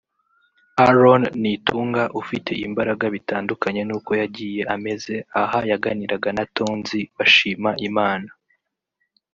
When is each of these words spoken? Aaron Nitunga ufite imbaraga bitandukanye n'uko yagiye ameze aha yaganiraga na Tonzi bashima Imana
Aaron 0.85 1.23
Nitunga 1.41 2.03
ufite 2.21 2.51
imbaraga 2.67 3.05
bitandukanye 3.15 3.81
n'uko 3.87 4.11
yagiye 4.21 4.61
ameze 4.75 5.15
aha 5.41 5.59
yaganiraga 5.71 6.29
na 6.37 6.43
Tonzi 6.55 6.99
bashima 7.17 7.71
Imana 7.89 8.29